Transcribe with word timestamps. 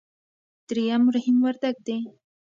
درېم 0.67 1.03
رحيم 1.13 1.37
وردګ 1.45 1.75
دی. 1.87 1.97